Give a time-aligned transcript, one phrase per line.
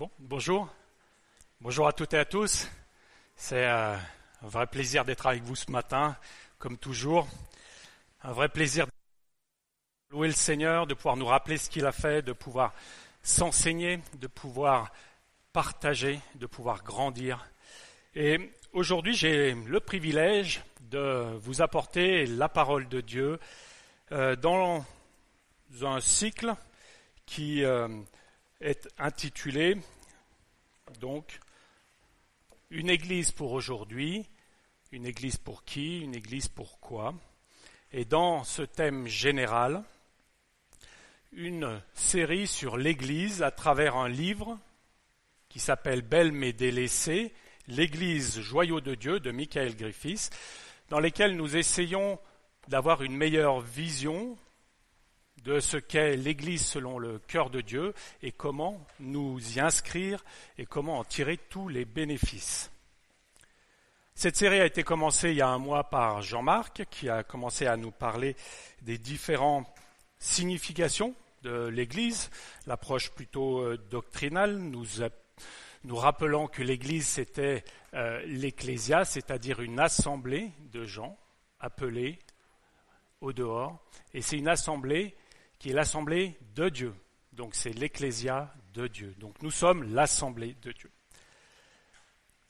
[0.00, 0.66] Bon, bonjour.
[1.60, 2.70] Bonjour à toutes et à tous.
[3.36, 3.94] C'est euh,
[4.40, 6.16] un vrai plaisir d'être avec vous ce matin,
[6.58, 7.28] comme toujours.
[8.22, 8.92] Un vrai plaisir de
[10.12, 12.72] louer le Seigneur, de pouvoir nous rappeler ce qu'il a fait, de pouvoir
[13.22, 14.90] s'enseigner, de pouvoir
[15.52, 17.46] partager, de pouvoir grandir.
[18.14, 23.38] Et aujourd'hui, j'ai le privilège de vous apporter la parole de Dieu
[24.12, 24.82] euh, dans
[25.82, 26.54] un cycle
[27.26, 27.86] qui euh,
[28.60, 29.76] est intitulé
[31.00, 31.40] donc
[32.70, 34.28] Une église pour aujourd'hui,
[34.92, 37.14] une église pour qui, une église pour quoi?
[37.92, 39.82] Et dans ce thème général,
[41.32, 44.58] une série sur l'église à travers un livre
[45.48, 47.32] qui s'appelle Belle mais délaissée,
[47.66, 50.30] l'église joyau de Dieu de Michael Griffiths,
[50.90, 52.20] dans lesquels nous essayons
[52.68, 54.36] d'avoir une meilleure vision
[55.44, 60.24] de ce qu'est l'Église selon le cœur de Dieu et comment nous y inscrire
[60.58, 62.70] et comment en tirer tous les bénéfices.
[64.14, 67.66] Cette série a été commencée il y a un mois par Jean-Marc qui a commencé
[67.66, 68.36] à nous parler
[68.82, 69.66] des différentes
[70.18, 72.30] significations de l'Église,
[72.66, 74.84] l'approche plutôt euh, doctrinale, nous,
[75.84, 77.64] nous rappelant que l'Église c'était
[77.94, 81.16] euh, l'ecclésia, c'est-à-dire une assemblée de gens
[81.58, 82.18] appelés
[83.22, 85.14] au dehors, et c'est une assemblée
[85.60, 86.92] qui est l'assemblée de Dieu.
[87.32, 89.14] Donc c'est l'ecclésia de Dieu.
[89.18, 90.90] Donc nous sommes l'assemblée de Dieu.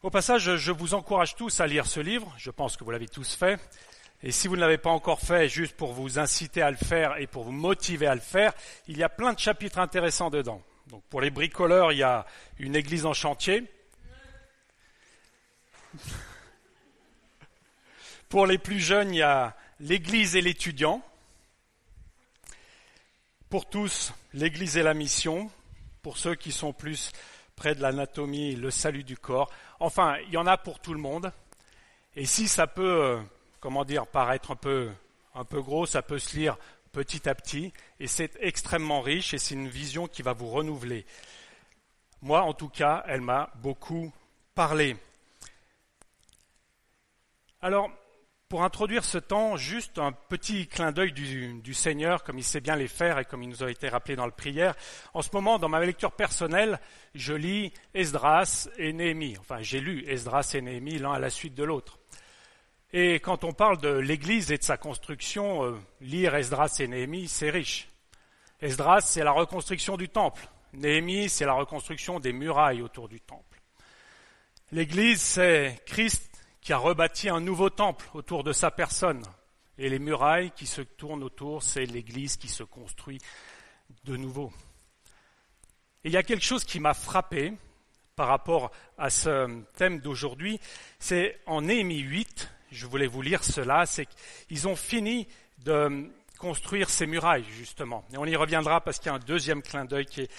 [0.02, 2.32] Au passage, je vous encourage tous à lire ce livre.
[2.38, 3.60] Je pense que vous l'avez tous fait.
[4.22, 7.18] Et si vous ne l'avez pas encore fait, juste pour vous inciter à le faire
[7.18, 8.52] et pour vous motiver à le faire,
[8.86, 10.62] il y a plein de chapitres intéressants dedans.
[10.86, 12.26] Donc pour les bricoleurs, il y a
[12.58, 13.64] une église en chantier.
[18.28, 21.02] Pour les plus jeunes, il y a l'église et l'étudiant.
[23.50, 25.50] Pour tous, l'Église et la mission.
[26.02, 27.10] Pour ceux qui sont plus
[27.56, 29.50] près de l'anatomie, le salut du corps.
[29.80, 31.32] Enfin, il y en a pour tout le monde.
[32.14, 33.20] Et si ça peut, euh,
[33.58, 34.88] comment dire, paraître un peu,
[35.34, 36.58] un peu gros, ça peut se lire
[36.92, 37.72] petit à petit.
[37.98, 41.04] Et c'est extrêmement riche et c'est une vision qui va vous renouveler.
[42.22, 44.12] Moi, en tout cas, elle m'a beaucoup
[44.54, 44.96] parlé.
[47.60, 47.90] Alors,
[48.50, 52.74] pour introduire ce temps, juste un petit clin d'œil du, Seigneur, comme il sait bien
[52.74, 54.74] les faire et comme il nous a été rappelé dans le prière.
[55.14, 56.80] En ce moment, dans ma lecture personnelle,
[57.14, 59.36] je lis Esdras et Néhémie.
[59.38, 62.00] Enfin, j'ai lu Esdras et Néhémie l'un à la suite de l'autre.
[62.92, 67.28] Et quand on parle de l'Église et de sa construction, euh, lire Esdras et Néhémie,
[67.28, 67.88] c'est riche.
[68.60, 70.48] Esdras, c'est la reconstruction du temple.
[70.72, 73.44] Néhémie, c'est la reconstruction des murailles autour du temple.
[74.72, 76.29] L'Église, c'est Christ
[76.60, 79.22] qui a rebâti un nouveau temple autour de sa personne.
[79.78, 83.18] Et les murailles qui se tournent autour, c'est l'Église qui se construit
[84.04, 84.52] de nouveau.
[86.04, 87.54] Et il y a quelque chose qui m'a frappé
[88.16, 90.60] par rapport à ce thème d'aujourd'hui,
[90.98, 94.06] c'est en Néhémie 8, je voulais vous lire cela, c'est
[94.46, 95.26] qu'ils ont fini
[95.64, 98.04] de construire ces murailles, justement.
[98.12, 100.30] Et on y reviendra parce qu'il y a un deuxième clin d'œil qui est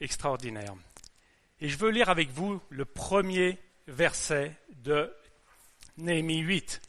[0.00, 0.74] extraordinaire.
[1.60, 5.12] Et je veux lire avec vous le premier verset de
[5.98, 6.80] Néhémie 8.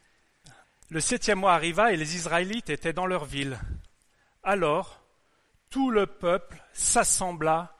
[0.90, 3.60] Le septième mois arriva et les Israélites étaient dans leur ville.
[4.44, 5.02] Alors,
[5.70, 7.76] tout le peuple s'assembla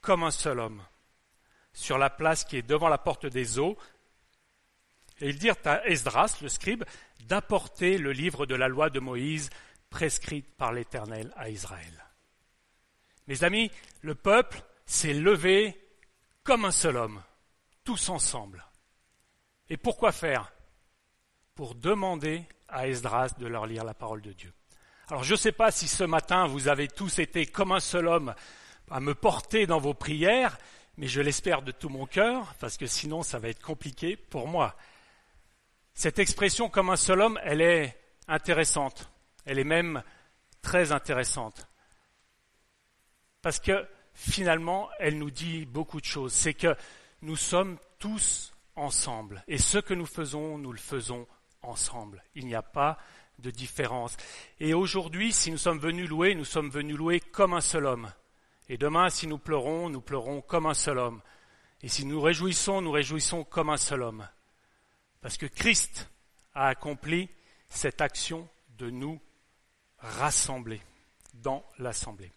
[0.00, 0.82] comme un seul homme
[1.72, 3.76] sur la place qui est devant la porte des eaux.
[5.20, 6.84] Et ils dirent à Esdras, le scribe,
[7.26, 9.50] d'apporter le livre de la loi de Moïse
[9.90, 12.04] prescrite par l'Éternel à Israël.
[13.26, 13.70] Mes amis,
[14.02, 15.78] le peuple s'est levé
[16.44, 17.22] comme un seul homme,
[17.84, 18.64] tous ensemble.
[19.68, 20.52] Et pourquoi faire
[21.58, 24.52] pour demander à Esdras de leur lire la parole de Dieu.
[25.08, 28.06] Alors je ne sais pas si ce matin vous avez tous été comme un seul
[28.06, 28.32] homme
[28.92, 30.56] à me porter dans vos prières,
[30.98, 34.46] mais je l'espère de tout mon cœur, parce que sinon ça va être compliqué pour
[34.46, 34.76] moi.
[35.94, 37.98] Cette expression comme un seul homme, elle est
[38.28, 39.10] intéressante,
[39.44, 40.04] elle est même
[40.62, 41.66] très intéressante,
[43.42, 46.32] parce que finalement, elle nous dit beaucoup de choses.
[46.32, 46.76] C'est que
[47.20, 51.26] nous sommes tous ensemble, et ce que nous faisons, nous le faisons
[51.62, 52.22] ensemble.
[52.34, 52.98] Il n'y a pas
[53.38, 54.16] de différence.
[54.60, 58.12] Et aujourd'hui, si nous sommes venus louer, nous sommes venus louer comme un seul homme.
[58.68, 61.22] Et demain, si nous pleurons, nous pleurons comme un seul homme.
[61.82, 64.28] Et si nous réjouissons, nous réjouissons comme un seul homme.
[65.20, 66.10] Parce que Christ
[66.54, 67.28] a accompli
[67.68, 69.20] cette action de nous
[69.98, 70.80] rassembler
[71.34, 72.32] dans l'assemblée.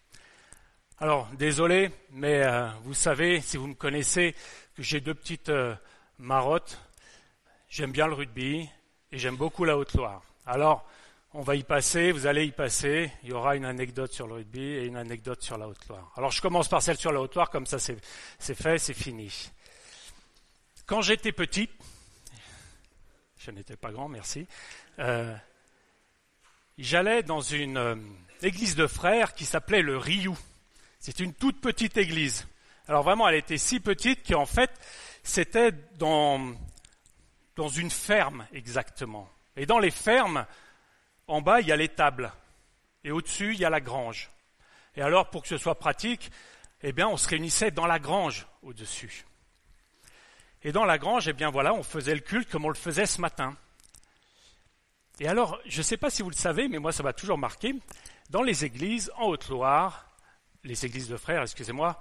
[0.98, 4.36] Alors, désolé, mais euh, vous savez, si vous me connaissez,
[4.76, 5.74] que j'ai deux petites euh,
[6.18, 6.78] marottes.
[7.68, 8.68] J'aime bien le rugby,
[9.12, 10.22] et j'aime beaucoup la Haute-Loire.
[10.46, 10.84] Alors,
[11.34, 13.10] On va y passer, vous allez y passer.
[13.22, 16.12] Il y aura une anecdote sur le rugby et une anecdote sur la Haute-Loire.
[16.14, 17.96] Alors je commence par celle sur la Haute-Loire, comme ça c'est
[18.54, 19.50] fait, c'est fini.
[20.84, 21.70] Quand j'étais petit,
[23.38, 24.46] je n'étais pas grand, merci,
[24.98, 25.34] euh,
[26.76, 27.96] j'allais dans une euh,
[28.42, 30.36] église de frères qui s'appelait le Riou.
[31.00, 32.46] C'est une toute petite église.
[32.88, 34.70] Alors vraiment, elle était si petite qu'en fait,
[35.22, 36.54] c'était dans,
[37.56, 39.28] dans une ferme exactement.
[39.56, 40.46] Et dans les fermes,
[41.26, 42.32] en bas, il y a l'étable.
[43.04, 44.30] Et au-dessus, il y a la grange.
[44.96, 46.30] Et alors, pour que ce soit pratique,
[46.82, 49.24] eh bien, on se réunissait dans la grange au-dessus.
[50.64, 53.06] Et dans la grange, eh bien voilà, on faisait le culte comme on le faisait
[53.06, 53.56] ce matin.
[55.20, 57.38] Et alors, je ne sais pas si vous le savez, mais moi ça m'a toujours
[57.38, 57.74] marqué,
[58.30, 60.06] dans les églises en Haute-Loire,
[60.64, 62.00] les églises de frères, excusez-moi,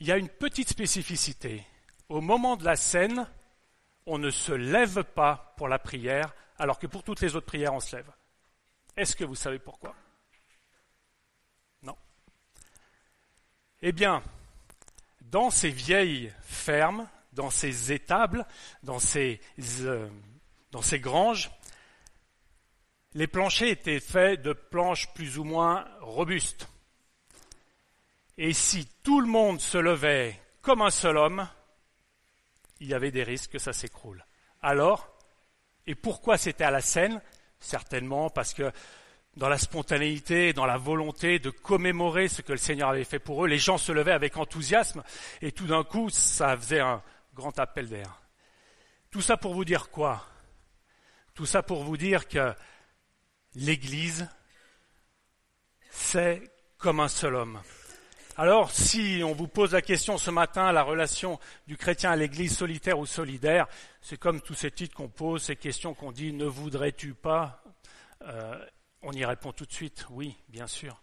[0.00, 1.64] il y a une petite spécificité.
[2.08, 3.28] Au moment de la scène,
[4.06, 7.74] on ne se lève pas pour la prière, alors que pour toutes les autres prières,
[7.74, 8.10] on se lève.
[8.96, 9.94] Est-ce que vous savez pourquoi?
[11.82, 11.96] Non.
[13.82, 14.22] Eh bien,
[15.20, 18.46] dans ces vieilles fermes, dans ces étables,
[18.82, 19.40] dans ces,
[19.82, 20.08] euh,
[20.72, 21.50] dans ces granges,
[23.14, 26.68] les planchers étaient faits de planches plus ou moins robustes.
[28.38, 31.48] Et si tout le monde se levait comme un seul homme,
[32.80, 34.24] il y avait des risques que ça s'écroule.
[34.62, 35.16] Alors,
[35.86, 37.20] et pourquoi c'était à la scène?
[37.60, 38.72] Certainement parce que
[39.36, 43.44] dans la spontanéité, dans la volonté de commémorer ce que le Seigneur avait fait pour
[43.44, 45.02] eux, les gens se levaient avec enthousiasme
[45.40, 47.02] et tout d'un coup, ça faisait un
[47.34, 48.20] grand appel d'air.
[49.10, 50.26] Tout ça pour vous dire quoi?
[51.34, 52.54] Tout ça pour vous dire que
[53.54, 54.28] l'Église,
[55.90, 56.42] c'est
[56.78, 57.60] comme un seul homme.
[58.36, 62.56] Alors, si on vous pose la question ce matin, la relation du chrétien à l'Église
[62.56, 63.66] solitaire ou solidaire,
[64.00, 67.62] c'est comme tous ces titres qu'on pose, ces questions qu'on dit, ne voudrais-tu pas
[68.22, 68.64] euh,
[69.02, 71.02] On y répond tout de suite, oui, bien sûr.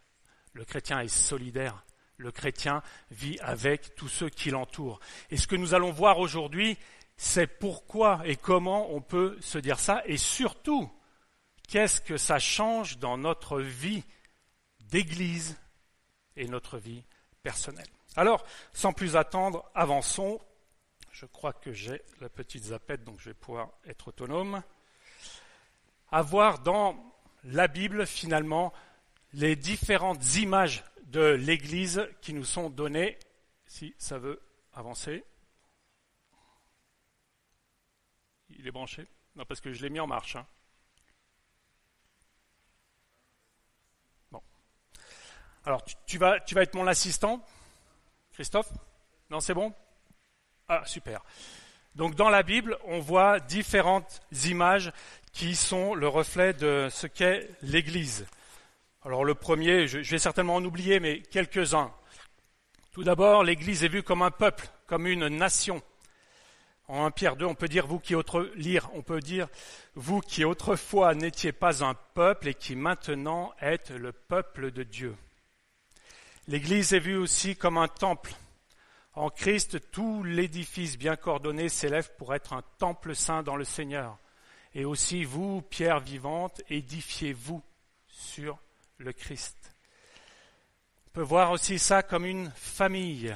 [0.54, 1.84] Le chrétien est solidaire.
[2.16, 2.82] Le chrétien
[3.12, 5.00] vit avec tous ceux qui l'entourent.
[5.30, 6.78] Et ce que nous allons voir aujourd'hui,
[7.18, 10.90] c'est pourquoi et comment on peut se dire ça, et surtout,
[11.68, 14.04] qu'est-ce que ça change dans notre vie
[14.80, 15.58] d'Église
[16.38, 17.04] et notre vie
[18.16, 20.40] Alors, sans plus attendre, avançons.
[21.12, 24.62] Je crois que j'ai la petite zapette, donc je vais pouvoir être autonome.
[26.12, 26.96] Avoir dans
[27.44, 28.74] la Bible, finalement,
[29.34, 33.18] les différentes images de l'Église qui nous sont données,
[33.66, 34.42] si ça veut
[34.74, 35.24] avancer.
[38.50, 39.08] Il est branché?
[39.36, 40.36] Non, parce que je l'ai mis en marche.
[40.36, 40.46] Hein.
[45.68, 47.44] Alors, tu, vas, être mon assistant,
[48.32, 48.72] Christophe
[49.30, 49.74] Non, c'est bon?
[50.70, 51.26] Ah, super.
[51.94, 54.94] Donc, dans la Bible, on voit différentes images
[55.34, 58.28] qui sont le reflet de ce qu'est l'Église.
[59.04, 61.92] Alors le premier, je, vais certainement en oublier, mais quelques-uns.
[62.94, 65.82] Tout d'abord, l'Église est vue comme un peuple, comme une nation.
[66.88, 69.50] En 1 Pierre 2, on peut dire vous qui autre, lire, on peut dire
[69.96, 75.14] vous qui autrefois n'étiez pas un peuple et qui maintenant êtes le peuple de Dieu.
[76.48, 78.34] L'Église est vue aussi comme un temple.
[79.14, 84.18] En Christ, tout l'édifice bien coordonné s'élève pour être un temple saint dans le Seigneur.
[84.74, 87.62] Et aussi vous, pierre vivante, édifiez-vous
[88.08, 88.60] sur
[88.98, 89.58] le Christ.
[91.08, 93.36] On peut voir aussi ça comme une famille.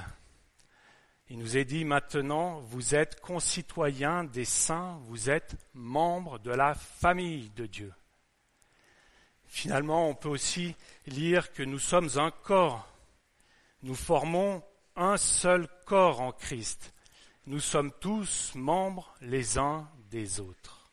[1.29, 6.75] Il nous est dit maintenant, vous êtes concitoyens des saints, vous êtes membres de la
[6.75, 7.93] famille de Dieu.
[9.47, 10.75] Finalement, on peut aussi
[11.07, 12.90] lire que nous sommes un corps.
[13.83, 14.63] Nous formons
[14.95, 16.93] un seul corps en Christ.
[17.47, 20.91] Nous sommes tous membres les uns des autres.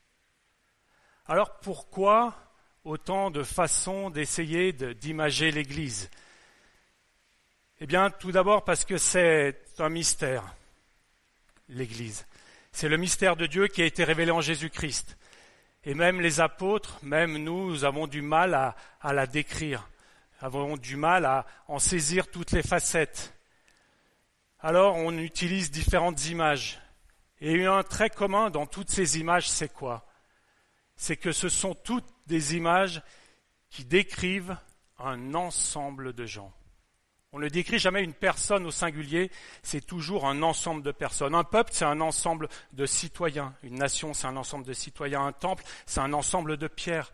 [1.27, 2.35] Alors pourquoi
[2.85, 6.09] autant de façons d'essayer d'imager l'Église?
[7.81, 10.55] Eh bien, tout d'abord parce que c'est un mystère,
[11.69, 12.27] l'Église.
[12.73, 15.19] C'est le mystère de Dieu qui a été révélé en Jésus-Christ.
[15.85, 19.87] Et même les apôtres, même nous, avons du mal à la décrire,
[20.41, 23.35] avons du mal à en saisir toutes les facettes.
[24.61, 26.81] Alors on utilise différentes images.
[27.41, 30.07] Et un trait commun dans toutes ces images, c'est quoi?
[30.97, 33.03] C'est que ce sont toutes des images
[33.71, 34.57] qui décrivent
[34.99, 36.53] un ensemble de gens.
[37.31, 39.31] On ne décrit jamais une personne au singulier,
[39.63, 41.35] c'est toujours un ensemble de personnes.
[41.35, 43.55] Un peuple, c'est un ensemble de citoyens.
[43.63, 45.27] Une nation, c'est un ensemble de citoyens.
[45.27, 47.13] Un temple, c'est un ensemble de pierres.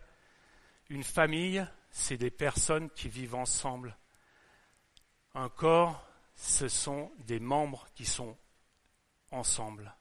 [0.89, 1.67] Une famille,
[1.97, 3.97] c'est des personnes qui vivent ensemble.
[5.33, 8.37] Un corps, ce sont des membres qui sont
[9.31, 9.95] ensemble.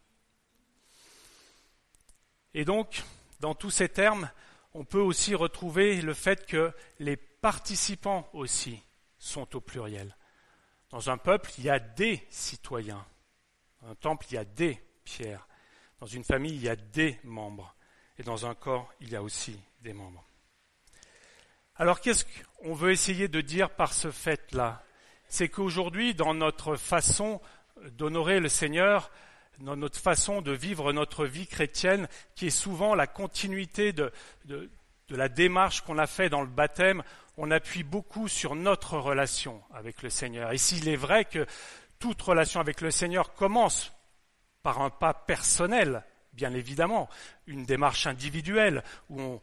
[2.53, 3.05] Et donc,
[3.39, 4.29] dans tous ces termes,
[4.75, 8.83] on peut aussi retrouver le fait que les participants aussi
[9.17, 10.17] sont au pluriel.
[10.91, 13.07] Dans un peuple, il y a des citoyens.
[13.81, 15.47] Dans un temple, il y a des pierres.
[16.01, 17.77] Dans une famille, il y a des membres.
[18.19, 20.25] Et dans un corps, il y a aussi des membres.
[21.77, 22.25] Alors qu'est-ce
[22.59, 24.83] qu'on veut essayer de dire par ce fait-là?
[25.29, 27.41] C'est qu'aujourd'hui, dans notre façon
[27.99, 29.11] d'honorer le Seigneur,
[29.59, 34.13] dans notre façon de vivre notre vie chrétienne, qui est souvent la continuité de,
[35.09, 37.03] la démarche qu'on a fait dans le baptême,
[37.37, 40.53] on appuie beaucoup sur notre relation avec le Seigneur.
[40.53, 41.47] Et s'il est vrai que
[41.99, 43.93] toute relation avec le Seigneur commence
[44.63, 47.09] par un pas personnel, bien évidemment,
[47.47, 49.41] une démarche individuelle où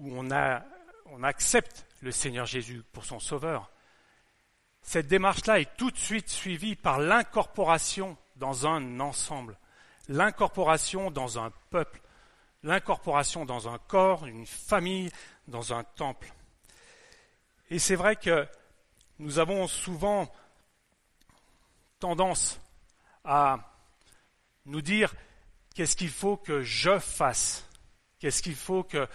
[0.00, 0.64] on, a,
[1.12, 3.70] on accepte le Seigneur Jésus pour son Sauveur.
[4.82, 9.58] Cette démarche-là est tout de suite suivie par l'incorporation dans un ensemble,
[10.08, 12.00] l'incorporation dans un peuple,
[12.62, 15.10] l'incorporation dans un corps, une famille,
[15.48, 16.32] dans un temple.
[17.70, 18.46] Et c'est vrai que
[19.18, 20.32] nous avons souvent
[21.98, 22.60] tendance
[23.24, 23.58] à
[24.66, 25.14] nous dire
[25.74, 27.66] qu'est-ce qu'il faut que je fasse,
[28.18, 29.08] qu'est-ce qu'il faut que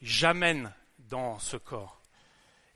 [0.00, 0.72] j'amène
[1.14, 2.00] dans ce corps.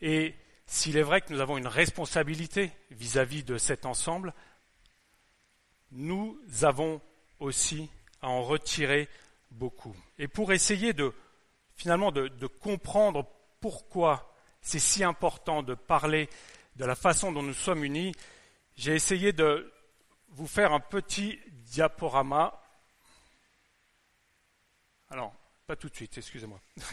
[0.01, 4.33] Et s'il est vrai que nous avons une responsabilité vis-à-vis de cet ensemble,
[5.91, 7.01] nous avons
[7.41, 7.91] aussi
[8.23, 9.09] à en retirer
[9.51, 9.97] beaucoup.
[10.21, 11.13] Et pour essayer de
[11.75, 13.27] finalement de, de comprendre
[13.61, 16.29] pourquoi c'est si important de parler
[16.77, 18.15] de la façon dont nous sommes unis,
[18.77, 19.73] j'ai essayé de
[20.29, 22.63] vous faire un petit diaporama.
[25.11, 25.35] Alors,
[25.69, 26.59] pas tout de suite, excusez-moi.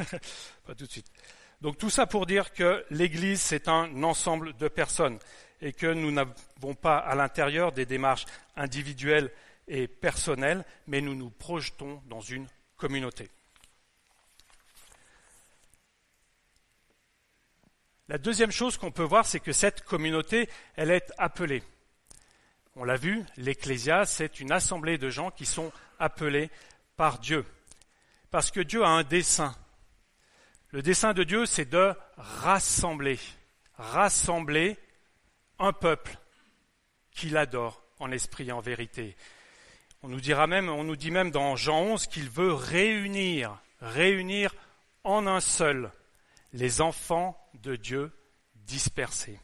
[0.66, 1.10] pas tout de suite.
[1.62, 5.18] Donc tout ça pour dire que l'Église, c'est un ensemble de personnes
[5.62, 8.26] et que nous n'avons pas à l'intérieur des démarches
[8.58, 9.32] individuelles
[9.70, 13.30] et personnelles, mais nous nous projetons dans une communauté.
[18.10, 21.64] La deuxième chose qu'on peut voir, c'est que cette communauté, elle est appelée.
[22.76, 26.50] On l'a vu, l'Ecclésia, c'est une assemblée de gens qui sont appelés
[26.98, 27.46] par Dieu.
[28.36, 29.56] Parce que Dieu a un dessein.
[30.72, 33.18] Le dessein de Dieu, c'est de rassembler.
[33.78, 34.78] Rassembler
[35.58, 36.18] un peuple
[37.12, 39.16] qu'il adore en esprit et en vérité.
[40.04, 44.54] On nous dira même, on nous dit même dans Jean 11 qu'il veut réunir, réunir
[45.06, 45.90] en un seul
[46.52, 48.12] les enfants de Dieu
[48.66, 49.40] dispersés.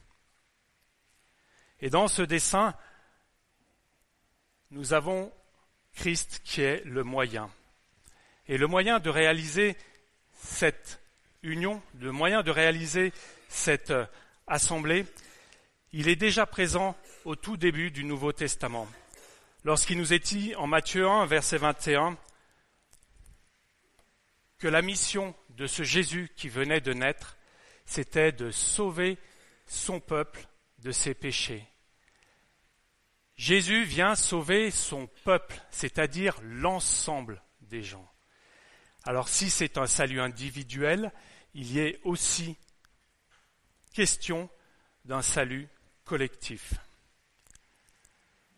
[1.80, 2.74] Et dans ce dessein,
[4.70, 5.32] nous avons
[5.94, 7.50] Christ qui est le moyen.
[8.52, 9.78] Et le moyen de réaliser
[10.34, 11.00] cette
[11.42, 13.14] union, le moyen de réaliser
[13.48, 13.94] cette
[14.46, 15.06] assemblée,
[15.92, 16.94] il est déjà présent
[17.24, 18.86] au tout début du Nouveau Testament.
[19.64, 22.18] Lorsqu'il nous est dit en Matthieu 1, verset 21,
[24.58, 27.38] que la mission de ce Jésus qui venait de naître,
[27.86, 29.16] c'était de sauver
[29.64, 30.46] son peuple
[30.80, 31.66] de ses péchés.
[33.34, 38.11] Jésus vient sauver son peuple, c'est-à-dire l'ensemble des gens.
[39.04, 41.10] Alors si c'est un salut individuel,
[41.54, 42.56] il y est aussi
[43.92, 44.48] question
[45.04, 45.68] d'un salut
[46.04, 46.74] collectif.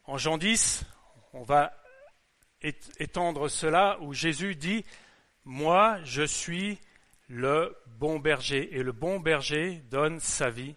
[0.05, 0.85] En Jean 10,
[1.33, 1.73] on va
[2.61, 4.85] étendre cela où Jésus dit
[5.47, 6.79] Moi, je suis
[7.29, 10.75] le bon berger, et le bon berger donne sa vie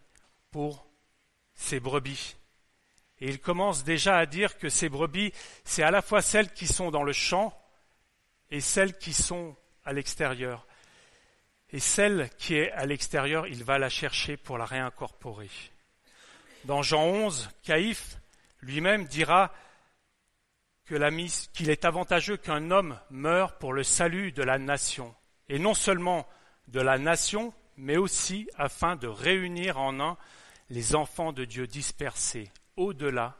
[0.49, 0.87] pour
[1.53, 2.37] ses brebis.
[3.19, 5.33] Et il commence déjà à dire que ces brebis,
[5.65, 7.53] c'est à la fois celles qui sont dans le champ
[8.51, 10.65] et celles qui sont à l'extérieur.
[11.69, 15.49] Et celle qui est à l'extérieur, il va la chercher pour la réincorporer.
[16.65, 18.17] Dans Jean 11, Caïphe
[18.61, 19.53] lui-même dira
[20.85, 25.13] qu'il est avantageux qu'un homme meure pour le salut de la nation,
[25.49, 26.27] et non seulement
[26.69, 30.17] de la nation, mais aussi afin de réunir en un
[30.69, 33.37] les enfants de Dieu dispersés au-delà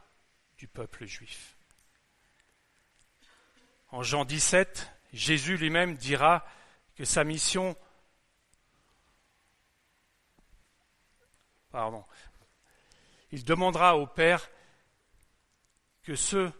[0.58, 1.56] du peuple juif.
[3.90, 6.46] En Jean 17, Jésus lui-même dira
[6.96, 7.76] que sa mission
[11.70, 12.04] pardon,
[13.30, 14.50] il demandera au Père
[16.02, 16.50] que ceux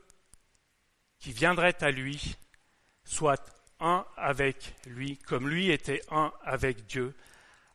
[1.18, 2.36] qui viendraient à lui
[3.04, 3.44] soient
[3.80, 7.16] un avec lui, comme lui était un avec Dieu,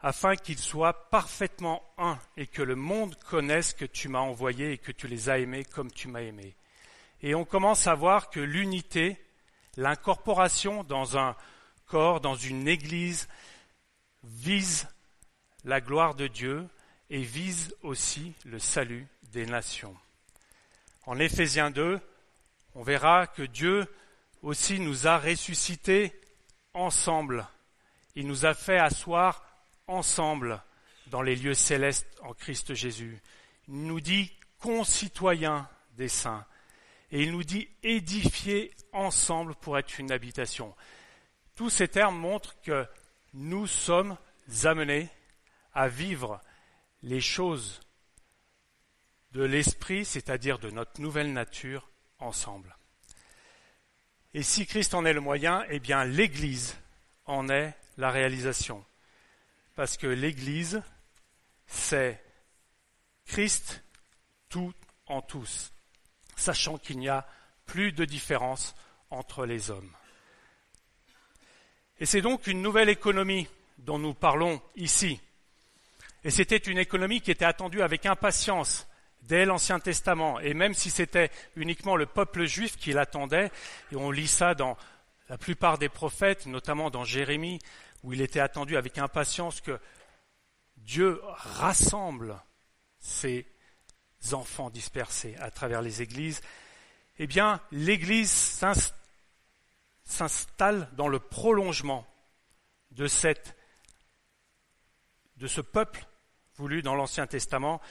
[0.01, 4.77] afin qu'ils soient parfaitement un et que le monde connaisse que tu m'as envoyé et
[4.77, 6.55] que tu les as aimés comme tu m'as aimé.
[7.21, 9.22] Et on commence à voir que l'unité,
[9.77, 11.35] l'incorporation dans un
[11.87, 13.27] corps, dans une église,
[14.23, 14.87] vise
[15.65, 16.67] la gloire de Dieu,
[17.09, 19.95] et vise aussi le salut des nations.
[21.05, 21.99] En Éphésiens 2,
[22.75, 23.85] on verra que Dieu
[24.41, 26.19] aussi nous a ressuscités
[26.73, 27.47] ensemble
[28.15, 29.43] Il nous a fait asseoir
[29.87, 30.61] ensemble
[31.07, 33.21] dans les lieux célestes en Christ Jésus.
[33.67, 36.45] Il nous dit concitoyens des saints.
[37.13, 40.75] Et il nous dit édifier ensemble pour être une habitation.
[41.55, 42.87] Tous ces termes montrent que
[43.33, 44.17] nous sommes
[44.63, 45.09] amenés
[45.73, 46.41] à vivre
[47.03, 47.81] les choses
[49.31, 52.75] de l'esprit, c'est-à-dire de notre nouvelle nature, ensemble.
[54.33, 56.75] Et si Christ en est le moyen, eh bien l'Église
[57.25, 58.83] en est la réalisation.
[59.75, 60.81] Parce que l'Église,
[61.67, 62.23] c'est
[63.25, 63.83] Christ
[64.49, 64.73] tout
[65.05, 65.72] en tous,
[66.43, 67.25] sachant qu'il n'y a
[67.65, 68.75] plus de différence
[69.09, 69.91] entre les hommes.
[71.99, 73.47] Et c'est donc une nouvelle économie
[73.77, 75.21] dont nous parlons ici.
[76.23, 78.87] Et c'était une économie qui était attendue avec impatience
[79.21, 80.39] dès l'Ancien Testament.
[80.39, 83.51] Et même si c'était uniquement le peuple juif qui l'attendait,
[83.91, 84.77] et on lit ça dans
[85.29, 87.59] la plupart des prophètes, notamment dans Jérémie,
[88.03, 89.79] où il était attendu avec impatience que
[90.77, 92.35] Dieu rassemble
[92.99, 93.45] ses
[94.31, 96.41] enfants dispersés à travers les églises,
[97.19, 98.31] eh bien, l'Église
[100.05, 102.07] s'installe dans le prolongement
[102.91, 103.07] de,
[105.37, 106.07] de ce peuple
[106.55, 107.81] voulu dans l'Ancien Testament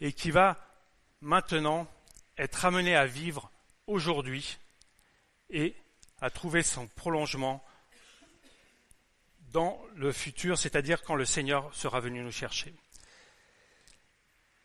[0.00, 0.56] et qui va
[1.20, 1.86] maintenant
[2.38, 3.50] être amené à vivre
[3.86, 4.58] aujourd'hui
[5.50, 5.74] et
[6.20, 7.64] à trouver son prolongement
[9.52, 12.74] dans le futur, c'est-à-dire quand le Seigneur sera venu nous chercher.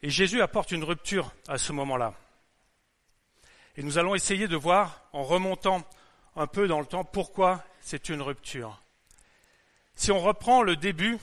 [0.04, 2.14] Et Jésus apporte une rupture à ce moment-là.
[3.76, 5.88] Et nous allons essayer de voir, en remontant
[6.36, 8.82] un peu dans le temps, pourquoi c'est une rupture.
[9.96, 11.18] Si on reprend le début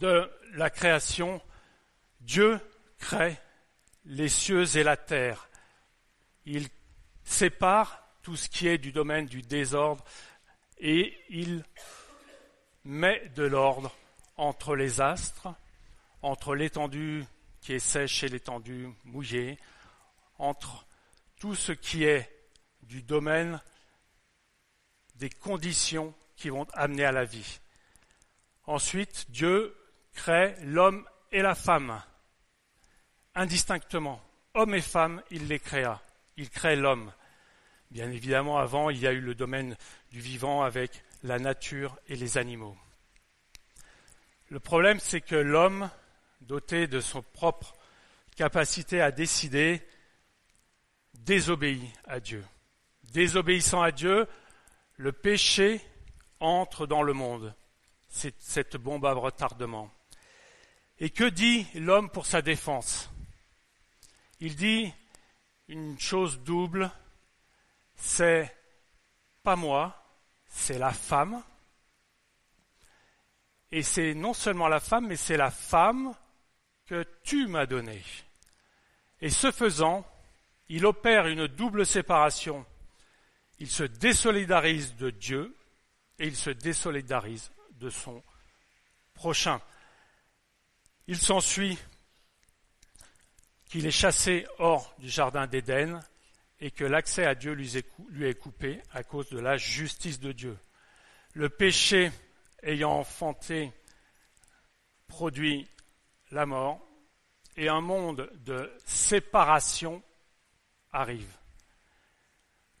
[0.00, 1.40] de la création,
[2.20, 2.60] Dieu
[2.98, 3.38] crée
[4.04, 5.48] les cieux et la terre.
[6.44, 6.68] Il
[7.24, 10.04] sépare tout ce qui est du domaine du désordre
[10.78, 11.64] et il
[12.84, 13.94] met de l'ordre
[14.36, 15.48] entre les astres,
[16.22, 17.24] entre l'étendue
[17.66, 19.58] qui est sèche et l'étendue mouillée,
[20.38, 20.86] entre
[21.36, 22.30] tout ce qui est
[22.82, 23.60] du domaine
[25.16, 27.58] des conditions qui vont amener à la vie.
[28.66, 29.76] Ensuite, Dieu
[30.12, 32.00] crée l'homme et la femme
[33.34, 34.20] indistinctement.
[34.54, 36.00] Homme et femme, il les créa.
[36.36, 37.12] Il crée l'homme.
[37.90, 39.76] Bien évidemment, avant, il y a eu le domaine
[40.12, 42.78] du vivant avec la nature et les animaux.
[44.50, 45.90] Le problème, c'est que l'homme,
[46.40, 47.74] doté de son propre
[48.36, 49.82] capacité à décider,
[51.14, 52.44] désobéit à Dieu.
[53.12, 54.28] Désobéissant à Dieu,
[54.96, 55.80] le péché
[56.40, 57.54] entre dans le monde.
[58.08, 59.90] C'est cette bombe à retardement.
[60.98, 63.10] Et que dit l'homme pour sa défense?
[64.40, 64.92] Il dit
[65.68, 66.90] une chose double,
[67.96, 68.54] c'est
[69.42, 70.04] pas moi,
[70.48, 71.42] c'est la femme.
[73.72, 76.14] Et c'est non seulement la femme, mais c'est la femme
[76.86, 78.02] que tu m'as donnée.
[79.20, 80.06] Et ce faisant,
[80.68, 82.64] il opère une double séparation.
[83.58, 85.56] Il se désolidarise de Dieu
[86.18, 88.22] et il se désolidarise de son
[89.14, 89.60] prochain.
[91.06, 91.78] Il s'ensuit
[93.66, 96.00] qu'il est chassé hors du jardin d'Éden
[96.60, 100.56] et que l'accès à Dieu lui est coupé à cause de la justice de Dieu.
[101.34, 102.10] Le péché
[102.62, 103.72] ayant enfanté
[105.06, 105.68] produit
[106.36, 106.86] la mort
[107.56, 110.02] et un monde de séparation
[110.92, 111.34] arrive.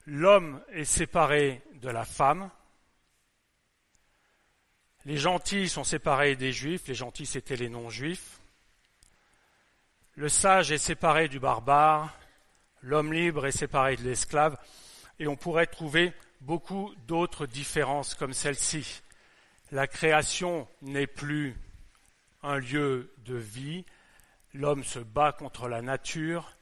[0.04, 2.50] L'homme est séparé de la femme.
[5.06, 6.86] Les gentils sont séparés des juifs.
[6.86, 8.40] Les gentils, c'étaient les non-juifs.
[10.16, 12.14] Le sage est séparé du barbare,
[12.82, 14.58] l'homme libre est séparé de l'esclave,
[15.18, 19.02] et on pourrait trouver beaucoup d'autres différences comme celle-ci.
[19.72, 21.54] La création n'est plus
[22.42, 23.84] un lieu de vie,
[24.54, 26.56] l'homme se bat contre la nature,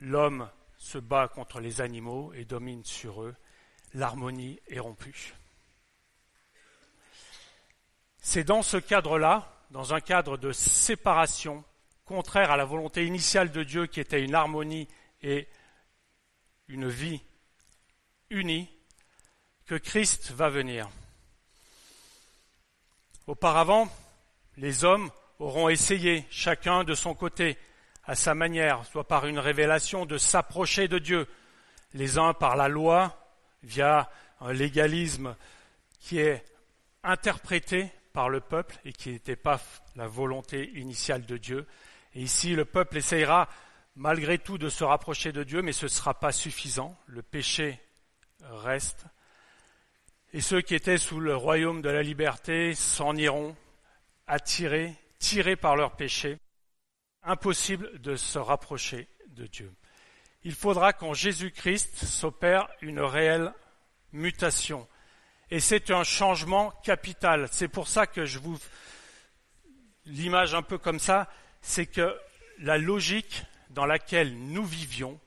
[0.00, 3.34] l'homme se bat contre les animaux et domine sur eux,
[3.94, 5.34] l'harmonie est rompue.
[8.18, 11.64] C'est dans ce cadre-là, dans un cadre de séparation,
[12.04, 14.88] contraire à la volonté initiale de Dieu qui était une harmonie
[15.22, 15.48] et
[16.68, 17.22] une vie
[18.30, 18.70] unie,
[19.66, 20.88] que Christ va venir.
[23.26, 23.88] Auparavant,
[24.56, 27.58] les hommes auront essayé, chacun de son côté,
[28.04, 31.26] à sa manière, soit par une révélation, de s'approcher de Dieu,
[31.92, 33.18] les uns par la loi,
[33.62, 35.36] via un légalisme
[36.00, 36.44] qui est
[37.02, 39.60] interprété par le peuple et qui n'était pas
[39.96, 41.66] la volonté initiale de Dieu,
[42.14, 43.48] et ici, le peuple essayera
[43.96, 46.96] malgré tout de se rapprocher de Dieu, mais ce ne sera pas suffisant.
[47.06, 47.80] Le péché
[48.42, 49.04] reste.
[50.32, 53.56] Et ceux qui étaient sous le royaume de la liberté s'en iront,
[54.26, 56.38] attirés, tirés par leurs péchés.
[57.22, 59.72] Impossible de se rapprocher de Dieu.
[60.42, 63.52] Il faudra qu'en Jésus-Christ s'opère une réelle
[64.12, 64.86] mutation.
[65.50, 67.48] Et c'est un changement capital.
[67.50, 68.58] C'est pour ça que je vous
[70.06, 72.18] l'image un peu comme ça, c'est que
[72.58, 75.18] la logique dans laquelle nous vivions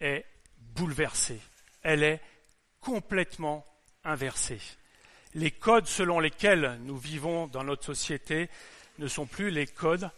[0.00, 0.24] est
[0.58, 1.40] bouleversée.
[1.82, 2.20] Elle est
[2.80, 3.66] complètement
[4.04, 4.60] inversée.
[5.36, 8.48] Les codes selon lesquels nous vivons dans notre société
[8.98, 10.10] ne sont plus les codes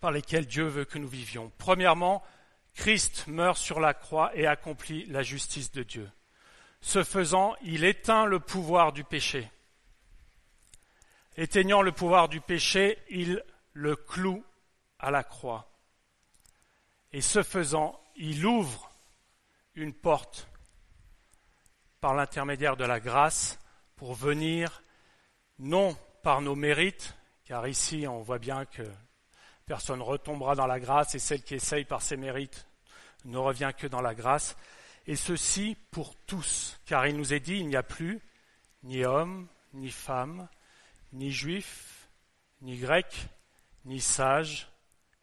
[0.00, 1.52] par lesquels Dieu veut que nous vivions.
[1.58, 2.24] Premièrement,
[2.74, 6.10] Christ meurt sur la croix et accomplit la justice de Dieu.
[6.80, 9.50] Ce faisant, il éteint le pouvoir du péché.
[11.36, 14.42] Éteignant le pouvoir du péché, il le cloue
[14.98, 15.70] à la croix.
[17.12, 18.90] Et ce faisant, il ouvre
[19.74, 20.48] une porte
[22.00, 23.59] par l'intermédiaire de la grâce
[24.00, 24.82] pour venir,
[25.58, 28.90] non par nos mérites, car ici on voit bien que
[29.66, 32.66] personne retombera dans la grâce et celle qui essaye par ses mérites
[33.26, 34.56] ne revient que dans la grâce,
[35.06, 38.22] et ceci pour tous, car il nous est dit, il n'y a plus
[38.84, 40.48] ni homme, ni femme,
[41.12, 42.08] ni juif,
[42.62, 43.28] ni grec,
[43.84, 44.70] ni sage,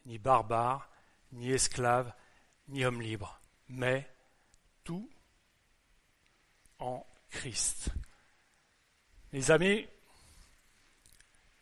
[0.06, 0.88] ni barbare,
[1.32, 2.13] ni esclave,
[2.68, 4.08] ni homme libre, mais
[4.84, 5.10] tout
[6.78, 7.90] en Christ.
[9.34, 9.86] Mes amis,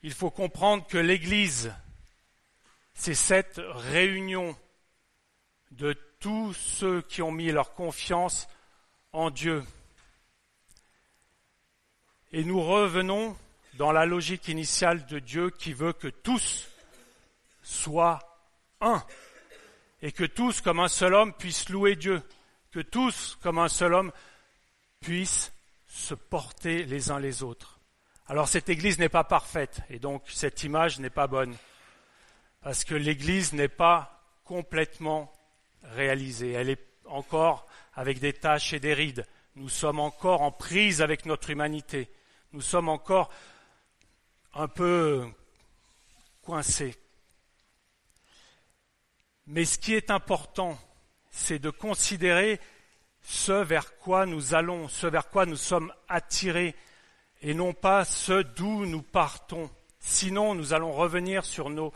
[0.04, 1.74] il faut comprendre que l'Église,
[2.94, 4.56] c'est cette réunion
[5.72, 8.48] de tous ceux qui ont mis leur confiance
[9.14, 9.64] en Dieu.
[12.32, 13.36] Et nous revenons
[13.80, 16.68] dans la logique initiale de Dieu qui veut que tous
[17.64, 18.20] soient
[18.80, 19.04] un
[20.04, 22.22] et que tous, comme un seul homme, puissent louer Dieu,
[22.72, 24.12] que tous, comme un seul homme,
[25.00, 25.52] puissent
[25.96, 27.80] se porter les uns les autres.
[28.28, 31.56] Alors cette Église n'est pas parfaite et donc cette image n'est pas bonne,
[32.62, 35.32] parce que l'Église n'est pas complètement
[35.84, 41.02] réalisée, elle est encore avec des taches et des rides, nous sommes encore en prise
[41.02, 42.12] avec notre humanité,
[42.52, 43.32] nous sommes encore
[44.54, 45.26] un peu
[46.42, 46.96] coincés.
[49.48, 50.78] Mais ce qui est important,
[51.30, 52.60] c'est de considérer
[53.26, 56.76] ce vers quoi nous allons, ce vers quoi nous sommes attirés,
[57.42, 59.70] et non pas ce d'où nous partons.
[60.00, 61.92] Sinon, nous allons revenir sur nos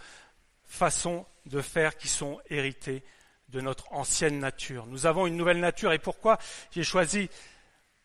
[0.65, 3.03] façons de faire qui sont héritées
[3.49, 4.85] de notre ancienne nature.
[4.87, 5.91] Nous avons une nouvelle nature.
[5.91, 6.37] Et pourquoi
[6.71, 7.29] j'ai choisi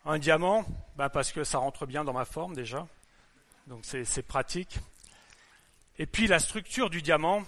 [0.04, 0.64] un diamant?
[0.96, 2.86] Ben Parce que ça rentre bien dans ma forme déjà
[3.66, 4.78] donc c'est pratique.
[5.98, 7.44] Et puis la structure du diamant,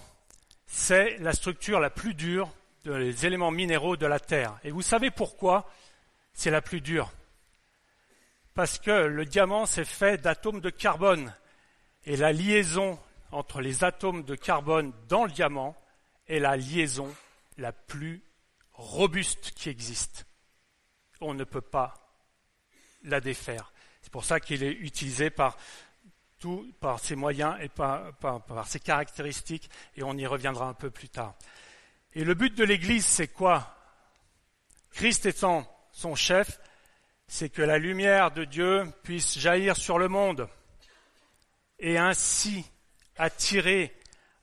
[0.65, 2.49] c'est la structure la plus dure
[2.93, 4.57] des éléments minéraux de la Terre.
[4.63, 5.69] Et vous savez pourquoi
[6.33, 7.11] c'est la plus dure?
[8.53, 11.33] Parce que le diamant, c'est fait d'atomes de carbone.
[12.05, 12.99] Et la liaison
[13.31, 15.75] entre les atomes de carbone dans le diamant
[16.27, 17.13] est la liaison
[17.57, 18.23] la plus
[18.73, 20.25] robuste qui existe.
[21.21, 21.93] On ne peut pas
[23.03, 23.71] la défaire.
[24.01, 25.57] C'est pour ça qu'il est utilisé par
[26.39, 28.13] tout par ses moyens et par,
[28.65, 31.35] ses caractéristiques, et on y reviendra un peu plus tard.
[32.17, 33.77] Et le but de l'Église, c'est quoi?
[34.89, 36.59] Christ étant son chef,
[37.27, 40.49] c'est que la lumière de Dieu puisse jaillir sur le monde
[41.77, 42.65] et ainsi
[43.17, 43.95] attirer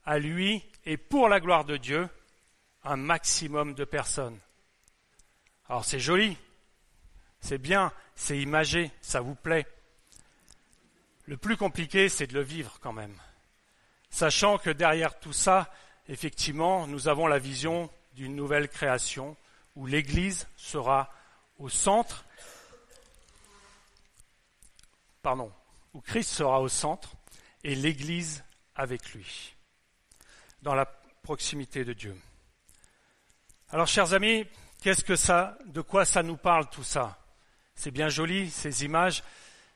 [0.04, 2.08] à lui et pour la gloire de Dieu
[2.84, 4.38] un maximum de personnes.
[5.68, 6.38] Alors c'est joli,
[7.40, 9.66] c'est bien, c'est imagé, ça vous plaît.
[11.24, 13.18] Le plus compliqué, c'est de le vivre quand même.
[14.10, 15.68] Sachant que derrière tout ça,
[16.08, 19.36] effectivement, nous avons la vision d'une nouvelle création
[19.76, 21.10] où l'Église sera
[21.58, 22.24] au centre,
[25.22, 25.50] pardon,
[25.94, 27.14] où Christ sera au centre
[27.62, 29.54] et l'Église avec lui,
[30.62, 30.86] dans la
[31.22, 32.16] proximité de Dieu.
[33.70, 34.46] Alors, chers amis,
[34.82, 37.18] qu'est-ce que ça, de quoi ça nous parle tout ça?
[37.74, 39.24] C'est bien joli, ces images,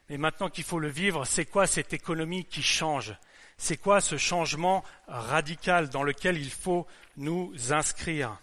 [0.08, 3.14] mais maintenant qu'il faut le vivre, c'est quoi cette économie qui change?
[3.58, 8.38] C'est quoi ce changement radical dans lequel il faut nous inscrire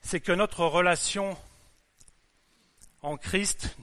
[0.00, 1.36] C'est que notre relation
[3.02, 3.76] en Christ,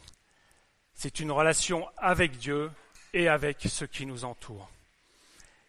[0.93, 2.71] c'est une relation avec Dieu
[3.13, 4.69] et avec ceux qui nous entourent.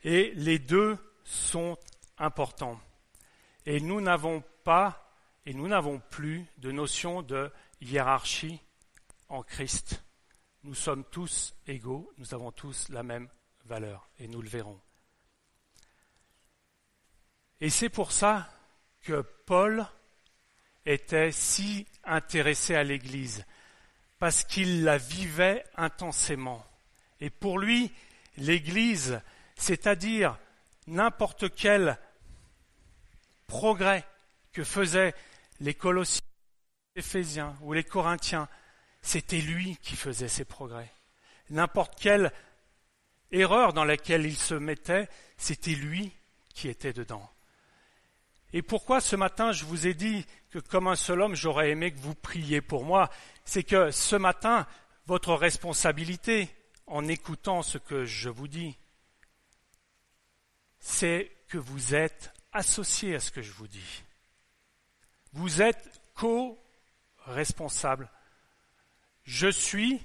[0.05, 1.77] Et les deux sont
[2.19, 2.81] importants.
[3.67, 5.13] Et nous n'avons pas
[5.45, 8.61] et nous n'avons plus de notion de hiérarchie
[9.29, 10.03] en Christ.
[10.65, 13.29] Nous sommes tous égaux, nous avons tous la même
[13.65, 14.81] valeur, et nous le verrons.
[17.61, 18.51] Et c'est pour ça
[19.03, 19.87] que Paul
[20.85, 23.45] était si intéressé à l'Église,
[24.19, 26.65] parce qu'il la vivait intensément.
[27.21, 27.93] Et pour lui,
[28.37, 29.21] l'Église,
[29.57, 30.39] c'est-à-dire
[30.87, 31.99] n'importe quel
[33.47, 34.05] progrès
[34.53, 35.15] que faisaient
[35.61, 36.25] les Colossiens,
[36.95, 38.49] les Éphésiens ou les Corinthiens,
[39.09, 40.93] c'était lui qui faisait ces progrès.
[41.49, 42.31] N'importe quelle
[43.33, 46.13] erreur dans laquelle il se mettait, c'était lui
[46.51, 47.27] qui était dedans.
[48.53, 51.91] Et pourquoi ce matin je vous ai dit que comme un seul homme j'aurais aimé
[51.91, 53.09] que vous priez pour moi
[53.47, 54.67] C'est que ce matin,
[55.07, 56.51] votre responsabilité
[56.87, 58.77] en écoutant ce que je vous dis,
[60.81, 64.03] c'est que vous êtes associé à ce que je vous dis.
[65.33, 68.11] Vous êtes co-responsable.
[69.29, 70.01] Je suis